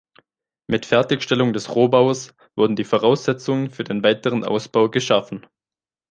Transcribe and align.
Mit 0.65 0.87
Fertigstellung 0.87 1.53
des 1.53 1.75
Rohbaus 1.75 2.33
wurden 2.55 2.75
die 2.75 2.85
Voraussetzungen 2.85 3.69
für 3.69 3.83
den 3.83 4.01
weiteren 4.01 4.43
Ausbau 4.43 4.89
geschaffen. 4.89 5.45